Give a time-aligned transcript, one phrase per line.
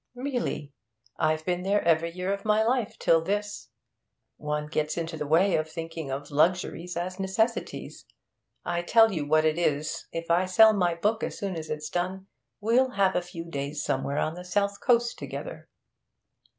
[0.15, 0.73] 'Really?
[1.19, 3.69] I've been there every year of my life till this.
[4.37, 8.05] One gets into the way of thinking of luxuries as necessities.
[8.65, 10.07] I tell you what it is.
[10.11, 12.25] If I sell my book as soon as it's done,
[12.59, 15.69] we'll have a few days somewhere on the south coast together.'